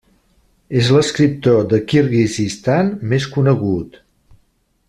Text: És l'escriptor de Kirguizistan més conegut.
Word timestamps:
És 0.79 0.87
l'escriptor 0.95 1.61
de 1.75 1.81
Kirguizistan 1.93 2.93
més 3.13 3.31
conegut. 3.37 4.05